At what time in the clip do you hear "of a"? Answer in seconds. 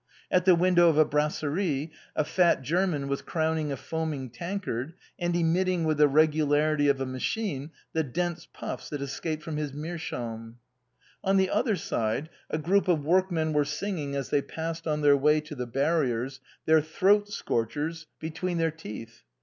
0.89-1.05, 6.87-7.05